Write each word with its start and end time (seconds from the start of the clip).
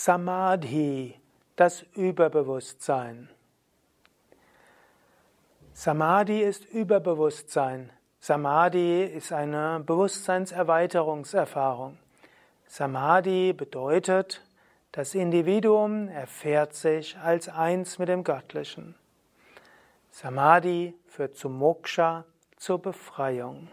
Samadhi, 0.00 1.16
das 1.56 1.82
Überbewusstsein. 1.96 3.28
Samadhi 5.72 6.40
ist 6.40 6.66
Überbewusstsein. 6.66 7.90
Samadhi 8.20 9.02
ist 9.02 9.32
eine 9.32 9.82
Bewusstseinserweiterungserfahrung. 9.84 11.98
Samadhi 12.68 13.52
bedeutet, 13.52 14.40
das 14.92 15.16
Individuum 15.16 16.06
erfährt 16.06 16.74
sich 16.74 17.18
als 17.18 17.48
eins 17.48 17.98
mit 17.98 18.08
dem 18.08 18.22
Göttlichen. 18.22 18.94
Samadhi 20.12 20.94
führt 21.08 21.34
zu 21.34 21.48
Moksha, 21.48 22.24
zur 22.56 22.80
Befreiung. 22.80 23.66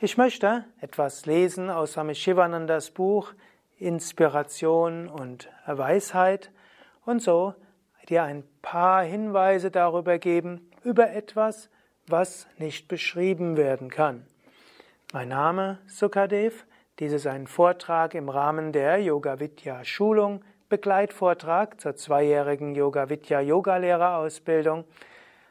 Ich 0.00 0.16
möchte 0.16 0.64
etwas 0.80 1.26
lesen 1.26 1.70
aus 1.70 1.92
Swami 1.92 2.16
Shivanandas 2.16 2.90
Buch 2.90 3.32
Inspiration 3.78 5.08
und 5.08 5.48
Weisheit 5.66 6.50
und 7.04 7.22
so 7.22 7.54
dir 8.08 8.22
ein 8.22 8.44
paar 8.62 9.02
Hinweise 9.02 9.70
darüber 9.70 10.18
geben, 10.18 10.70
über 10.82 11.10
etwas, 11.10 11.68
was 12.06 12.46
nicht 12.58 12.88
beschrieben 12.88 13.56
werden 13.56 13.90
kann. 13.90 14.26
Mein 15.12 15.28
Name 15.28 15.78
Sukadev, 15.86 16.66
dies 16.98 17.12
ist 17.12 17.26
ein 17.26 17.46
Vortrag 17.46 18.14
im 18.14 18.28
Rahmen 18.28 18.72
der 18.72 19.02
Yoga 19.02 19.40
Vidya 19.40 19.84
Schulung, 19.84 20.44
Begleitvortrag 20.68 21.80
zur 21.80 21.96
zweijährigen 21.96 22.74
Yoga 22.74 23.08
Vidya 23.08 23.40
Yogalehrerausbildung. 23.40 24.84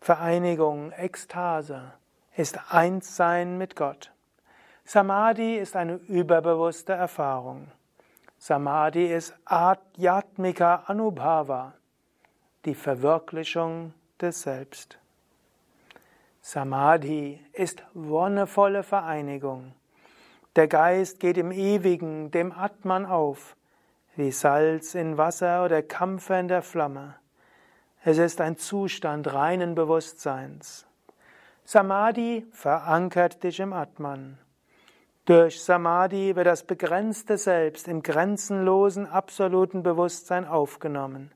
Vereinigung, 0.00 0.90
Ekstase, 0.90 1.92
ist 2.36 2.58
Einssein 2.72 3.58
mit 3.58 3.76
Gott. 3.76 4.10
Samadhi 4.84 5.58
ist 5.58 5.76
eine 5.76 6.00
überbewusste 6.08 6.94
Erfahrung. 6.94 7.68
Samadhi 8.38 9.06
ist 9.06 9.36
Adhyatmika 9.44 10.82
Anubhava, 10.88 11.74
die 12.64 12.74
Verwirklichung 12.74 13.94
des 14.20 14.42
Selbst. 14.42 14.98
Samadhi 16.40 17.38
ist 17.52 17.84
wonnevolle 17.94 18.82
Vereinigung. 18.82 19.76
Der 20.56 20.66
Geist 20.66 21.20
geht 21.20 21.38
im 21.38 21.52
Ewigen, 21.52 22.32
dem 22.32 22.50
Atman 22.50 23.06
auf 23.06 23.54
wie 24.16 24.30
Salz 24.30 24.94
in 24.94 25.16
Wasser 25.16 25.64
oder 25.64 25.82
Kampfer 25.82 26.38
in 26.38 26.48
der 26.48 26.62
Flamme. 26.62 27.16
Es 28.04 28.18
ist 28.18 28.40
ein 28.40 28.56
Zustand 28.56 29.32
reinen 29.32 29.74
Bewusstseins. 29.74 30.86
Samadhi 31.64 32.46
verankert 32.50 33.42
dich 33.44 33.60
im 33.60 33.72
Atman. 33.72 34.38
Durch 35.24 35.62
Samadhi 35.62 36.34
wird 36.34 36.48
das 36.48 36.64
begrenzte 36.64 37.38
Selbst 37.38 37.86
im 37.86 38.02
grenzenlosen, 38.02 39.06
absoluten 39.06 39.84
Bewusstsein 39.84 40.46
aufgenommen. 40.46 41.30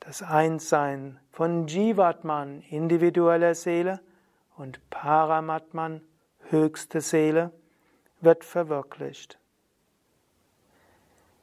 Das 0.00 0.22
Einssein 0.22 1.20
von 1.30 1.66
Jivatman, 1.66 2.62
individueller 2.62 3.54
Seele, 3.54 4.00
und 4.56 4.88
Paramatman, 4.88 6.00
höchste 6.48 7.00
Seele, 7.00 7.50
wird 8.20 8.44
verwirklicht. 8.44 9.38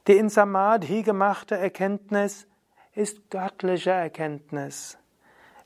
Die 0.08 0.16
in 0.16 0.28
Samadhi 0.28 1.02
gemachte 1.02 1.56
Erkenntnis 1.56 2.48
ist 2.92 3.30
göttliche 3.30 3.90
Erkenntnis. 3.90 4.98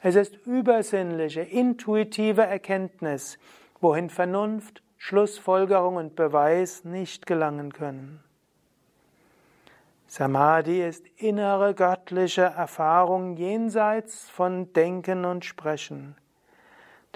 Es 0.03 0.15
ist 0.15 0.37
übersinnliche, 0.45 1.41
intuitive 1.41 2.43
Erkenntnis, 2.43 3.39
wohin 3.81 4.11
Vernunft, 4.11 4.83
Schlussfolgerung 4.99 5.97
und 5.97 6.17
Beweis 6.17 6.85
nicht 6.85 7.25
gelangen 7.25 7.73
können. 7.73 8.23
Samadhi 10.07 10.87
ist 10.87 11.07
innere 11.17 11.75
göttliche 11.75 12.43
Erfahrung 12.43 13.39
jenseits 13.39 14.29
von 14.29 14.71
Denken 14.75 15.25
und 15.25 15.47
Sprechen. 15.47 16.15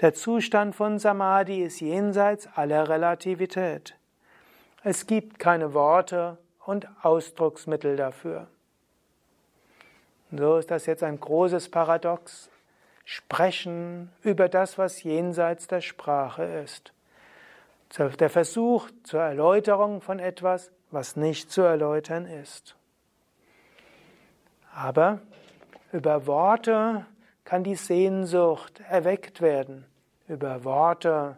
Der 0.01 0.15
Zustand 0.15 0.75
von 0.75 0.97
Samadhi 0.97 1.61
ist 1.61 1.81
jenseits 1.81 2.49
aller 2.55 2.89
Relativität. 2.89 3.95
Es 4.83 5.05
gibt 5.05 5.37
keine 5.37 5.75
Worte 5.75 6.39
und 6.65 6.87
Ausdrucksmittel 7.01 7.95
dafür. 7.95 8.47
So 10.31 10.57
ist 10.57 10.71
das 10.71 10.85
jetzt 10.85 11.03
ein 11.03 11.19
großes 11.19 11.69
Paradox. 11.69 12.49
Sprechen 13.03 14.11
über 14.21 14.47
das, 14.47 14.77
was 14.77 15.03
jenseits 15.03 15.67
der 15.67 15.81
Sprache 15.81 16.43
ist. 16.43 16.93
Der 17.97 18.29
Versuch 18.29 18.89
zur 19.03 19.21
Erläuterung 19.21 19.99
von 20.01 20.19
etwas, 20.19 20.71
was 20.91 21.17
nicht 21.17 21.51
zu 21.51 21.61
erläutern 21.61 22.25
ist. 22.25 22.77
Aber 24.73 25.19
über 25.91 26.25
Worte 26.25 27.05
kann 27.43 27.65
die 27.65 27.75
Sehnsucht 27.75 28.81
erweckt 28.87 29.41
werden. 29.41 29.85
Über 30.29 30.63
Worte 30.63 31.37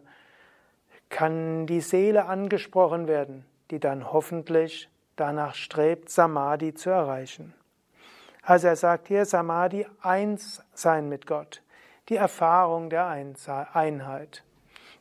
kann 1.08 1.66
die 1.66 1.80
Seele 1.80 2.26
angesprochen 2.26 3.08
werden, 3.08 3.44
die 3.72 3.80
dann 3.80 4.12
hoffentlich 4.12 4.88
danach 5.16 5.54
strebt, 5.54 6.10
Samadhi 6.10 6.74
zu 6.74 6.90
erreichen. 6.90 7.54
Also 8.42 8.68
er 8.68 8.76
sagt 8.76 9.08
hier 9.08 9.24
Samadhi, 9.24 9.86
eins 10.02 10.62
sein 10.74 11.08
mit 11.08 11.26
Gott, 11.26 11.62
die 12.08 12.16
Erfahrung 12.16 12.90
der 12.90 13.06
Einheit. 13.06 14.44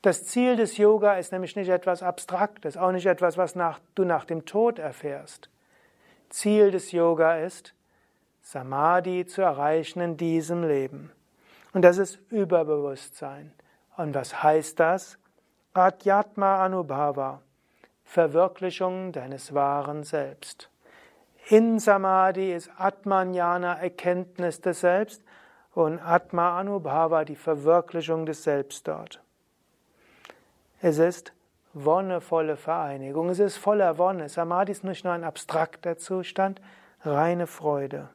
Das 0.02 0.26
Ziel 0.26 0.56
des 0.56 0.78
Yoga 0.78 1.16
ist 1.16 1.32
nämlich 1.32 1.56
nicht 1.56 1.70
etwas 1.70 2.04
Abstraktes, 2.04 2.76
auch 2.78 2.92
nicht 2.92 3.06
etwas, 3.06 3.38
was 3.38 3.56
nach, 3.56 3.80
du 3.96 4.04
nach 4.04 4.26
dem 4.26 4.46
Tod 4.46 4.80
erfährst. 4.80 5.50
Ziel 6.30 6.72
des 6.72 6.92
Yoga 6.92 7.38
ist, 7.38 7.74
Samadhi 8.42 9.26
zu 9.26 9.42
erreichen 9.42 10.02
in 10.02 10.18
diesem 10.18 10.68
Leben. 10.68 11.12
Und 11.74 11.84
das 11.84 11.98
ist 11.98 12.20
Überbewusstsein. 12.30 13.54
Und 13.96 14.14
was 14.14 14.44
heißt 14.44 14.80
das? 14.80 15.18
Adhyatma 15.74 16.66
Anubhava. 16.66 17.43
Verwirklichung 18.14 19.12
deines 19.12 19.56
wahren 19.56 20.04
Selbst. 20.04 20.70
In 21.50 21.80
Samadhi 21.80 22.54
ist 22.54 22.70
Atmanjana 22.78 23.74
Erkenntnis 23.80 24.62
des 24.62 24.82
Selbst 24.82 25.24
und 25.74 25.98
Atma 25.98 26.60
Anubhava 26.60 27.26
die 27.26 27.36
Verwirklichung 27.36 28.28
des 28.28 28.44
Selbst 28.44 28.88
dort. 28.88 29.20
Es 30.80 31.00
ist 31.00 31.34
wonnevolle 31.74 32.56
Vereinigung, 32.56 33.30
es 33.30 33.40
ist 33.40 33.58
voller 33.58 33.98
Wonne. 33.98 34.30
Samadhi 34.30 34.74
ist 34.74 34.84
nicht 34.84 35.04
nur 35.04 35.14
ein 35.14 35.24
abstrakter 35.24 35.98
Zustand, 35.98 36.62
reine 37.02 37.48
Freude. 37.48 38.10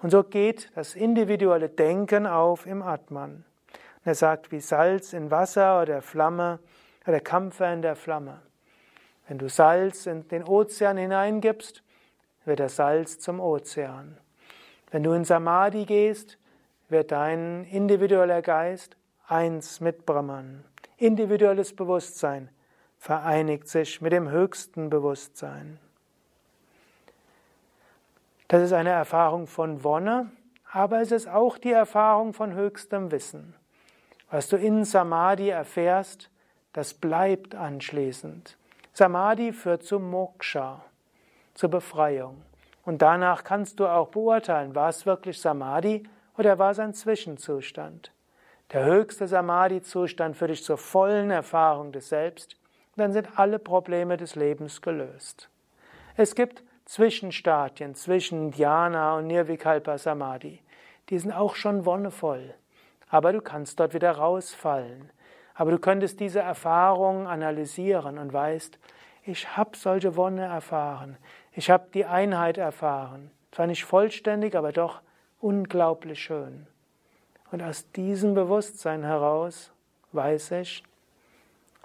Und 0.00 0.10
so 0.10 0.22
geht 0.22 0.70
das 0.76 0.94
individuelle 0.94 1.68
Denken 1.68 2.24
auf 2.24 2.66
im 2.66 2.82
Atman. 2.82 3.44
er 4.04 4.14
sagt, 4.14 4.52
wie 4.52 4.60
Salz 4.60 5.12
in 5.12 5.32
Wasser 5.32 5.82
oder 5.82 6.02
Flamme 6.02 6.60
oder 7.04 7.18
Kampfer 7.18 7.72
in 7.72 7.82
der 7.82 7.96
Flamme. 7.96 8.40
Wenn 9.32 9.38
du 9.38 9.48
Salz 9.48 10.04
in 10.04 10.28
den 10.28 10.44
Ozean 10.44 10.98
hineingibst, 10.98 11.82
wird 12.44 12.60
das 12.60 12.76
Salz 12.76 13.18
zum 13.18 13.40
Ozean. 13.40 14.18
Wenn 14.90 15.02
du 15.02 15.12
in 15.12 15.24
Samadhi 15.24 15.86
gehst, 15.86 16.36
wird 16.90 17.12
dein 17.12 17.64
individueller 17.64 18.42
Geist 18.42 18.94
eins 19.26 19.80
mit 19.80 20.04
Brahman. 20.04 20.64
Individuelles 20.98 21.74
Bewusstsein 21.74 22.50
vereinigt 22.98 23.68
sich 23.68 24.02
mit 24.02 24.12
dem 24.12 24.30
höchsten 24.30 24.90
Bewusstsein. 24.90 25.78
Das 28.48 28.60
ist 28.60 28.74
eine 28.74 28.90
Erfahrung 28.90 29.46
von 29.46 29.82
Wonne, 29.82 30.30
aber 30.70 31.00
es 31.00 31.10
ist 31.10 31.26
auch 31.26 31.56
die 31.56 31.72
Erfahrung 31.72 32.34
von 32.34 32.52
höchstem 32.52 33.10
Wissen. 33.10 33.54
Was 34.30 34.50
du 34.50 34.58
in 34.58 34.84
Samadhi 34.84 35.48
erfährst, 35.48 36.28
das 36.74 36.92
bleibt 36.92 37.54
anschließend. 37.54 38.58
Samadhi 38.94 39.52
führt 39.52 39.84
zu 39.84 39.98
Moksha, 39.98 40.84
zur 41.54 41.70
Befreiung. 41.70 42.42
Und 42.84 43.00
danach 43.00 43.42
kannst 43.42 43.80
du 43.80 43.86
auch 43.86 44.08
beurteilen, 44.08 44.74
war 44.74 44.90
es 44.90 45.06
wirklich 45.06 45.40
Samadhi 45.40 46.02
oder 46.36 46.58
war 46.58 46.72
es 46.72 46.78
ein 46.78 46.92
Zwischenzustand. 46.92 48.12
Der 48.72 48.84
höchste 48.84 49.26
Samadhi-Zustand 49.26 50.36
führt 50.36 50.50
dich 50.50 50.64
zur 50.64 50.78
vollen 50.78 51.30
Erfahrung 51.30 51.92
des 51.92 52.08
Selbst. 52.08 52.56
Dann 52.96 53.12
sind 53.12 53.38
alle 53.38 53.58
Probleme 53.58 54.16
des 54.16 54.34
Lebens 54.34 54.82
gelöst. 54.82 55.48
Es 56.16 56.34
gibt 56.34 56.62
Zwischenstadien 56.84 57.94
zwischen 57.94 58.50
Dhyana 58.50 59.16
und 59.16 59.26
Nirvikalpa 59.26 59.96
Samadhi. 59.96 60.60
Die 61.08 61.18
sind 61.18 61.32
auch 61.32 61.54
schon 61.54 61.86
wonnevoll. 61.86 62.54
Aber 63.08 63.32
du 63.32 63.40
kannst 63.40 63.80
dort 63.80 63.94
wieder 63.94 64.12
rausfallen. 64.12 65.10
Aber 65.54 65.70
du 65.70 65.78
könntest 65.78 66.20
diese 66.20 66.40
Erfahrung 66.40 67.26
analysieren 67.26 68.18
und 68.18 68.32
weißt, 68.32 68.78
ich 69.24 69.56
habe 69.56 69.76
solche 69.76 70.16
Wonne 70.16 70.44
erfahren, 70.44 71.16
ich 71.52 71.70
habe 71.70 71.88
die 71.92 72.04
Einheit 72.04 72.58
erfahren, 72.58 73.30
Zwar 73.52 73.66
nicht 73.66 73.84
vollständig, 73.84 74.56
aber 74.56 74.72
doch 74.72 75.02
unglaublich 75.40 76.22
schön. 76.22 76.66
Und 77.52 77.62
aus 77.62 77.90
diesem 77.92 78.34
Bewusstsein 78.34 79.04
heraus 79.04 79.70
weiß 80.12 80.52
ich, 80.52 80.82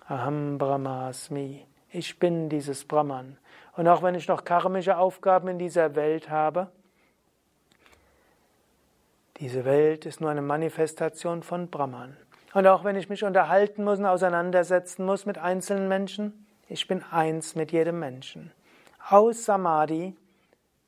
Aham 0.08 0.58
Brahmasmi, 0.58 1.68
ich 1.92 2.18
bin 2.18 2.48
dieses 2.48 2.86
Brahman. 2.86 3.38
Und 3.76 3.90
auch 3.90 4.02
wenn 4.02 4.16
ich 4.16 4.30
noch 4.30 4.46
karmische 4.46 4.98
Aufgaben 4.98 5.50
in 5.50 5.60
dieser 5.60 5.96
Welt 5.96 6.30
habe, 6.30 6.72
diese 9.42 9.66
Welt 9.66 10.06
ist 10.06 10.22
nur 10.22 10.30
eine 10.30 10.42
Manifestation 10.42 11.44
von 11.44 11.70
Brahman. 11.70 12.16
Und 12.58 12.66
auch 12.66 12.84
wenn 12.84 12.96
ich 12.96 13.08
mich 13.08 13.24
unterhalten 13.24 13.84
muss 13.84 14.00
und 14.00 14.08
auseinandersetzen 14.08 15.06
muss 15.06 15.28
mit 15.28 15.38
einzelnen 15.38 15.88
Menschen, 15.88 16.48
ich 16.68 16.88
bin 16.88 17.04
eins 17.04 17.54
mit 17.54 17.72
jedem 17.72 18.00
Menschen. 18.00 18.52
Aus 19.12 19.46
Samadhi 19.46 20.16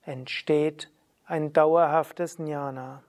entsteht 0.03 0.89
ein 1.27 1.53
dauerhaftes 1.53 2.39
Jnana. 2.39 3.03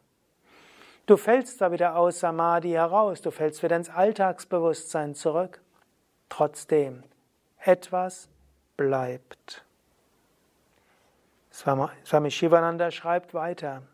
Du 1.06 1.16
fällst 1.16 1.62
da 1.62 1.72
wieder 1.72 1.96
aus 1.96 2.20
Samadhi 2.20 2.72
heraus, 2.72 3.22
du 3.22 3.30
fällst 3.30 3.62
wieder 3.62 3.76
ins 3.76 3.88
Alltagsbewusstsein 3.88 5.14
zurück. 5.14 5.62
Trotzdem, 6.28 7.02
etwas 7.64 8.28
bleibt. 8.76 9.64
Swami 11.50 12.30
Shivananda 12.30 12.90
schreibt 12.90 13.32
weiter. 13.32 13.84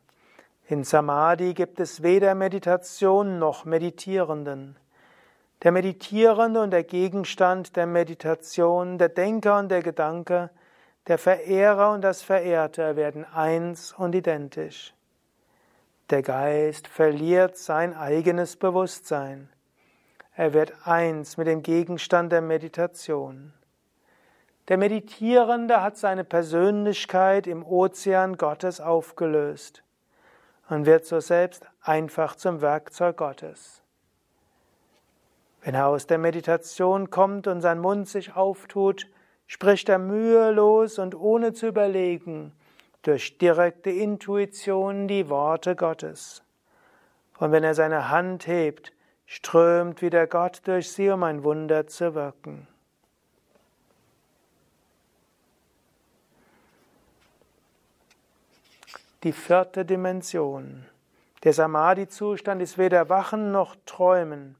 In 0.68 0.82
Samadhi 0.82 1.54
gibt 1.54 1.78
es 1.78 2.02
weder 2.02 2.34
Meditation 2.34 3.38
noch 3.38 3.64
Meditierenden. 3.64 4.76
Der 5.62 5.70
Meditierende 5.70 6.60
und 6.60 6.72
der 6.72 6.82
Gegenstand 6.82 7.76
der 7.76 7.86
Meditation, 7.86 8.98
der 8.98 9.08
Denker 9.08 9.60
und 9.60 9.68
der 9.68 9.84
Gedanke, 9.84 10.50
der 11.06 11.18
Verehrer 11.18 11.92
und 11.92 12.02
das 12.02 12.22
Verehrte 12.22 12.96
werden 12.96 13.24
eins 13.24 13.92
und 13.92 14.16
identisch. 14.16 14.92
Der 16.10 16.22
Geist 16.22 16.88
verliert 16.88 17.56
sein 17.56 17.94
eigenes 17.94 18.56
Bewusstsein. 18.56 19.48
Er 20.34 20.52
wird 20.52 20.72
eins 20.84 21.36
mit 21.36 21.46
dem 21.46 21.62
Gegenstand 21.62 22.32
der 22.32 22.42
Meditation. 22.42 23.52
Der 24.66 24.78
Meditierende 24.78 25.80
hat 25.80 25.96
seine 25.96 26.24
Persönlichkeit 26.24 27.46
im 27.46 27.64
Ozean 27.64 28.36
Gottes 28.36 28.80
aufgelöst 28.80 29.84
und 30.68 30.86
wird 30.86 31.04
so 31.04 31.20
selbst 31.20 31.66
einfach 31.80 32.36
zum 32.36 32.60
Werkzeug 32.60 33.16
Gottes. 33.16 33.82
Wenn 35.62 35.74
er 35.74 35.88
aus 35.88 36.06
der 36.06 36.18
Meditation 36.18 37.10
kommt 37.10 37.46
und 37.46 37.60
sein 37.60 37.78
Mund 37.78 38.08
sich 38.08 38.36
auftut, 38.36 39.08
spricht 39.46 39.88
er 39.88 39.98
mühelos 39.98 40.98
und 40.98 41.14
ohne 41.14 41.52
zu 41.52 41.68
überlegen 41.68 42.52
durch 43.02 43.38
direkte 43.38 43.90
Intuition 43.90 45.08
die 45.08 45.28
Worte 45.28 45.76
Gottes. 45.76 46.42
Und 47.38 47.52
wenn 47.52 47.64
er 47.64 47.74
seine 47.74 48.08
Hand 48.08 48.46
hebt, 48.46 48.92
strömt 49.26 50.02
wieder 50.02 50.26
Gott 50.26 50.62
durch 50.66 50.90
sie, 50.90 51.10
um 51.10 51.22
ein 51.22 51.44
Wunder 51.44 51.86
zu 51.86 52.14
wirken. 52.14 52.66
Die 59.26 59.32
vierte 59.32 59.84
Dimension. 59.84 60.86
Der 61.42 61.52
Samadhi-Zustand 61.52 62.62
ist 62.62 62.78
weder 62.78 63.08
Wachen 63.08 63.50
noch 63.50 63.74
Träumen, 63.84 64.54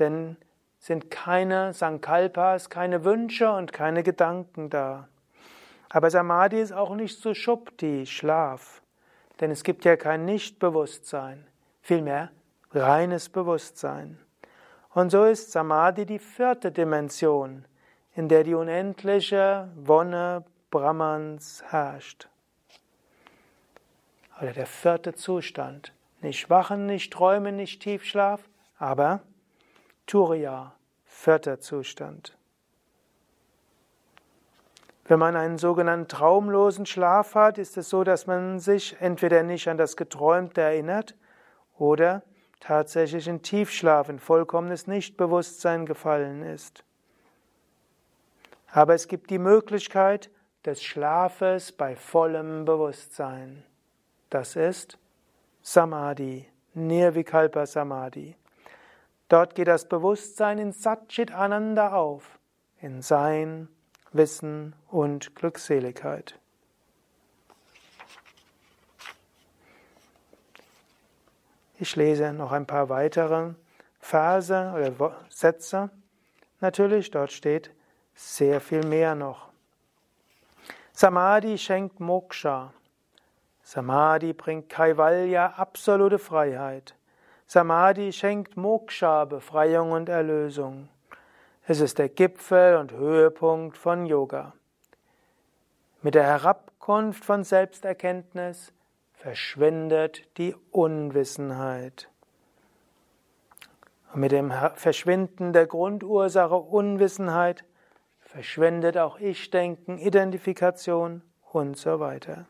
denn 0.00 0.36
sind 0.80 1.12
keine 1.12 1.72
Sankalpas, 1.72 2.70
keine 2.70 3.04
Wünsche 3.04 3.52
und 3.52 3.72
keine 3.72 4.02
Gedanken 4.02 4.68
da. 4.68 5.06
Aber 5.90 6.10
Samadhi 6.10 6.60
ist 6.60 6.72
auch 6.72 6.96
nicht 6.96 7.20
so 7.20 7.34
Shupti, 7.34 8.04
Schlaf, 8.04 8.82
denn 9.38 9.52
es 9.52 9.62
gibt 9.62 9.84
ja 9.84 9.94
kein 9.94 10.24
Nichtbewusstsein, 10.24 11.46
vielmehr 11.80 12.32
reines 12.72 13.28
Bewusstsein. 13.28 14.18
Und 14.92 15.10
so 15.10 15.22
ist 15.22 15.52
Samadhi 15.52 16.04
die 16.04 16.18
vierte 16.18 16.72
Dimension, 16.72 17.64
in 18.16 18.28
der 18.28 18.42
die 18.42 18.54
unendliche 18.54 19.68
Wonne 19.76 20.44
Brahmans 20.72 21.62
herrscht. 21.68 22.28
Oder 24.40 24.52
der 24.52 24.66
vierte 24.66 25.14
Zustand. 25.14 25.92
Nicht 26.20 26.50
wachen, 26.50 26.86
nicht 26.86 27.12
träumen, 27.12 27.56
nicht 27.56 27.82
Tiefschlaf, 27.82 28.48
aber 28.78 29.20
Turiya, 30.06 30.74
vierter 31.04 31.60
Zustand. 31.60 32.36
Wenn 35.06 35.18
man 35.18 35.36
einen 35.36 35.58
sogenannten 35.58 36.08
traumlosen 36.08 36.86
Schlaf 36.86 37.34
hat, 37.34 37.58
ist 37.58 37.76
es 37.76 37.90
so, 37.90 38.04
dass 38.04 38.26
man 38.26 38.58
sich 38.58 38.96
entweder 39.00 39.42
nicht 39.42 39.68
an 39.68 39.76
das 39.76 39.96
Geträumte 39.96 40.62
erinnert 40.62 41.14
oder 41.78 42.22
tatsächlich 42.60 43.28
in 43.28 43.42
Tiefschlaf, 43.42 44.08
in 44.08 44.18
vollkommenes 44.18 44.86
Nichtbewusstsein 44.86 45.84
gefallen 45.84 46.42
ist. 46.42 46.84
Aber 48.72 48.94
es 48.94 49.06
gibt 49.06 49.28
die 49.30 49.38
Möglichkeit 49.38 50.30
des 50.64 50.82
Schlafes 50.82 51.70
bei 51.72 51.94
vollem 51.94 52.64
Bewusstsein. 52.64 53.62
Das 54.34 54.56
ist 54.56 54.98
Samadhi, 55.62 56.48
Nirvikalpa 56.74 57.66
Samadhi. 57.66 58.34
Dort 59.28 59.54
geht 59.54 59.68
das 59.68 59.88
Bewusstsein 59.88 60.58
in 60.58 60.72
Satchit 60.72 61.30
Ananda 61.30 61.92
auf, 61.92 62.40
in 62.80 63.00
Sein, 63.00 63.68
Wissen 64.10 64.74
und 64.90 65.36
Glückseligkeit. 65.36 66.36
Ich 71.78 71.94
lese 71.94 72.32
noch 72.32 72.50
ein 72.50 72.66
paar 72.66 72.88
weitere 72.88 73.54
Verse 74.00 74.72
oder 74.74 75.16
Sätze. 75.28 75.90
Natürlich, 76.58 77.12
dort 77.12 77.30
steht 77.30 77.70
sehr 78.16 78.60
viel 78.60 78.84
mehr 78.84 79.14
noch. 79.14 79.50
Samadhi 80.92 81.56
schenkt 81.56 82.00
Moksha. 82.00 82.72
Samadhi 83.66 84.34
bringt 84.34 84.68
Kaivalya, 84.68 85.54
absolute 85.56 86.18
Freiheit. 86.18 86.94
Samadhi 87.46 88.12
schenkt 88.12 88.58
Moksha, 88.58 89.24
Befreiung 89.24 89.92
und 89.92 90.10
Erlösung. 90.10 90.90
Es 91.66 91.80
ist 91.80 91.98
der 91.98 92.10
Gipfel 92.10 92.76
und 92.76 92.92
Höhepunkt 92.92 93.78
von 93.78 94.04
Yoga. 94.04 94.52
Mit 96.02 96.14
der 96.14 96.24
Herabkunft 96.24 97.24
von 97.24 97.42
Selbsterkenntnis 97.42 98.74
verschwindet 99.14 100.28
die 100.36 100.54
Unwissenheit. 100.70 102.10
Und 104.12 104.20
mit 104.20 104.32
dem 104.32 104.52
Verschwinden 104.74 105.54
der 105.54 105.66
Grundursache 105.66 106.56
Unwissenheit 106.56 107.64
verschwindet 108.20 108.98
auch 108.98 109.18
Ich-Denken, 109.18 109.96
Identifikation 109.96 111.22
und 111.50 111.78
so 111.78 111.98
weiter. 111.98 112.46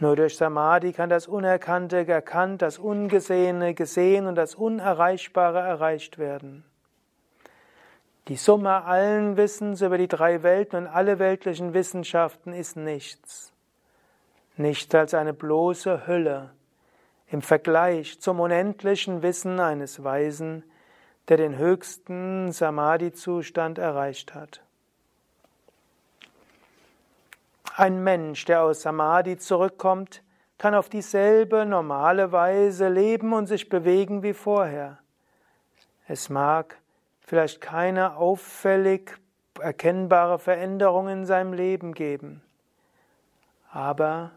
Nur 0.00 0.16
durch 0.16 0.36
Samadhi 0.36 0.92
kann 0.92 1.08
das 1.08 1.28
Unerkannte 1.28 2.06
erkannt, 2.06 2.62
das 2.62 2.78
Ungesehene 2.78 3.74
gesehen 3.74 4.26
und 4.26 4.34
das 4.34 4.54
Unerreichbare 4.54 5.60
erreicht 5.60 6.18
werden. 6.18 6.64
Die 8.28 8.36
Summe 8.36 8.84
allen 8.84 9.36
Wissens 9.36 9.82
über 9.82 9.98
die 9.98 10.08
drei 10.08 10.42
Welten 10.42 10.78
und 10.78 10.86
alle 10.86 11.18
weltlichen 11.18 11.74
Wissenschaften 11.74 12.52
ist 12.52 12.76
nichts. 12.76 13.52
Nichts 14.56 14.94
als 14.94 15.14
eine 15.14 15.34
bloße 15.34 16.06
Hülle 16.06 16.50
im 17.28 17.42
Vergleich 17.42 18.20
zum 18.20 18.40
unendlichen 18.40 19.22
Wissen 19.22 19.60
eines 19.60 20.02
Weisen, 20.02 20.64
der 21.28 21.36
den 21.36 21.56
höchsten 21.56 22.52
Samadhi-Zustand 22.52 23.78
erreicht 23.78 24.34
hat. 24.34 24.63
Ein 27.76 28.04
Mensch, 28.04 28.44
der 28.44 28.62
aus 28.62 28.82
Samadhi 28.82 29.36
zurückkommt, 29.36 30.22
kann 30.58 30.76
auf 30.76 30.88
dieselbe 30.88 31.66
normale 31.66 32.30
Weise 32.30 32.88
leben 32.88 33.32
und 33.32 33.48
sich 33.48 33.68
bewegen 33.68 34.22
wie 34.22 34.32
vorher. 34.32 35.00
Es 36.06 36.28
mag 36.28 36.78
vielleicht 37.18 37.60
keine 37.60 38.16
auffällig 38.16 39.18
erkennbare 39.58 40.38
Veränderung 40.38 41.08
in 41.08 41.26
seinem 41.26 41.52
Leben 41.52 41.94
geben, 41.94 42.42
aber 43.72 44.30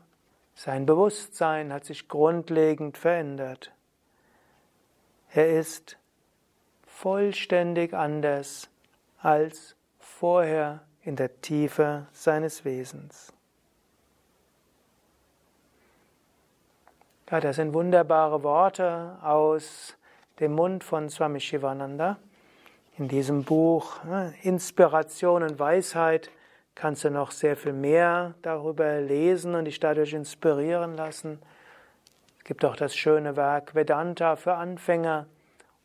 sein 0.55 0.87
Bewusstsein 0.87 1.71
hat 1.71 1.85
sich 1.85 2.07
grundlegend 2.07 2.97
verändert. 2.97 3.71
Er 5.31 5.59
ist 5.59 5.99
vollständig 6.87 7.93
anders 7.93 8.67
als 9.19 9.75
vorher 9.99 10.86
in 11.07 11.15
der 11.15 11.39
Tiefe 11.39 12.05
seines 12.11 12.65
Wesens. 12.65 13.31
Ja, 17.31 17.39
das 17.39 17.55
sind 17.55 17.73
wunderbare 17.73 18.43
Worte 18.43 19.17
aus 19.21 19.95
dem 20.41 20.53
Mund 20.53 20.83
von 20.83 21.09
Swami 21.09 21.39
Shivananda. 21.39 22.17
In 22.97 23.07
diesem 23.07 23.45
Buch 23.45 24.03
ne, 24.03 24.33
Inspiration 24.41 25.43
und 25.43 25.57
Weisheit 25.59 26.29
kannst 26.75 27.05
du 27.05 27.09
noch 27.09 27.31
sehr 27.31 27.55
viel 27.55 27.73
mehr 27.73 28.33
darüber 28.41 28.99
lesen 28.99 29.55
und 29.55 29.63
dich 29.63 29.79
dadurch 29.79 30.11
inspirieren 30.11 30.95
lassen. 30.95 31.39
Es 32.39 32.43
gibt 32.43 32.65
auch 32.65 32.75
das 32.75 32.93
schöne 32.93 33.37
Werk 33.37 33.75
Vedanta 33.75 34.35
für 34.35 34.55
Anfänger 34.55 35.25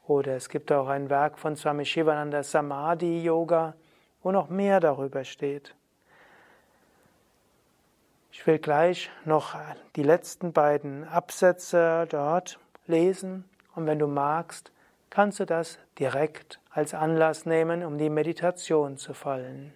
oder 0.09 0.35
es 0.35 0.49
gibt 0.49 0.73
auch 0.73 0.89
ein 0.89 1.11
Werk 1.11 1.39
von 1.39 1.55
Swami 1.55 1.85
Shivananda 1.85 2.43
Samadhi 2.43 3.23
Yoga, 3.23 3.75
wo 4.23 4.33
noch 4.33 4.49
mehr 4.49 4.81
darüber 4.81 5.25
steht. 5.25 5.75
Ich 8.31 8.47
will 8.47 8.59
gleich 8.59 9.11
noch 9.25 9.55
die 9.95 10.03
letzten 10.03 10.53
beiden 10.53 11.07
Absätze 11.07 12.07
dort 12.09 12.59
lesen 12.87 13.45
und 13.75 13.87
wenn 13.87 13.99
du 13.99 14.07
magst, 14.07 14.73
kannst 15.11 15.41
du 15.41 15.45
das 15.45 15.79
direkt 15.99 16.59
als 16.71 16.95
Anlass 16.95 17.45
nehmen, 17.45 17.85
um 17.85 17.99
die 17.99 18.11
Meditation 18.11 18.97
zu 18.97 19.13
fallen. 19.13 19.75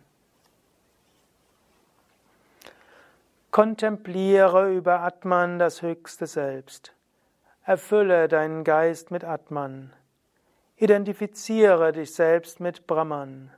Kontempliere 3.51 4.73
über 4.73 5.01
Atman 5.01 5.59
das 5.59 5.83
höchste 5.83 6.27
Selbst. 6.27 6.95
Erfülle 7.65 8.29
deinen 8.29 8.65
Geist 8.65 9.11
mit 9.11 9.25
Atman. 9.25 9.93
Identifiziere 10.77 11.93
dich 11.93 12.15
selbst 12.15 12.61
mit 12.61 12.87
Brahman. 12.87 13.51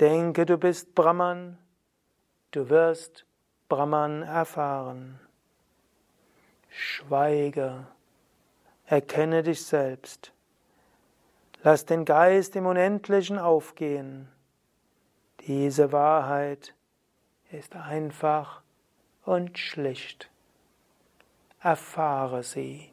Denke, 0.00 0.46
du 0.46 0.56
bist 0.56 0.94
Brahman, 0.94 1.58
du 2.52 2.70
wirst 2.70 3.26
Brahman 3.68 4.22
erfahren. 4.22 5.20
Schweige, 6.70 7.86
erkenne 8.86 9.42
dich 9.42 9.62
selbst. 9.64 10.32
Lass 11.62 11.84
den 11.84 12.06
Geist 12.06 12.56
im 12.56 12.64
Unendlichen 12.64 13.38
aufgehen. 13.38 14.28
Diese 15.46 15.92
Wahrheit 15.92 16.74
ist 17.50 17.76
einfach 17.76 18.62
und 19.24 19.58
schlicht. 19.58 20.30
Erfahre 21.60 22.42
sie. 22.42 22.90